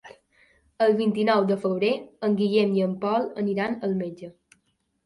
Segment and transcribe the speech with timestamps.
[0.85, 1.91] El vint-i-nou de febrer
[2.29, 4.35] en Guillem i en Pol aniran al metge.